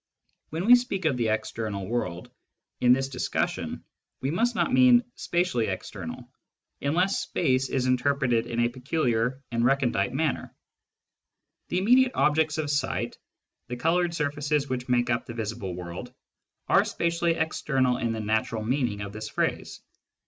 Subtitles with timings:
[0.49, 2.31] When we speak of the" external" world
[2.79, 3.83] in this dis cussion,
[4.19, 6.27] we must not mean "spatially external,"
[6.81, 10.55] unless "space" is interpreted in a peculiar and recondite manner.
[11.67, 13.19] The immediate objects of sight,
[13.67, 16.11] the coloured surfaces which make up the visible world,
[16.67, 19.81] are spatially external in the natural meaning of this phrase.